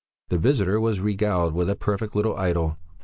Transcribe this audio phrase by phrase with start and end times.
[0.29, 2.75] The visitor was regaled with a perfect little idyll.